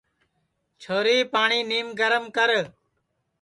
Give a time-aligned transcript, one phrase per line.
[0.81, 2.49] چھوری پاٹؔی نیم گرم کر